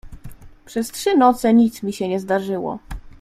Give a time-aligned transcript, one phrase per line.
[0.65, 2.79] "Przez trzy noce nic mi się nie zdarzyło."